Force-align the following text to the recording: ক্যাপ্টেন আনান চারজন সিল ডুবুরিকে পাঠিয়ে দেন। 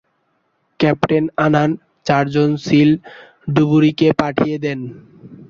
ক্যাপ্টেন 0.79 1.25
আনান 1.37 1.69
চারজন 2.05 2.49
সিল 2.65 2.91
ডুবুরিকে 3.47 4.09
পাঠিয়ে 4.21 4.57
দেন। 4.63 4.79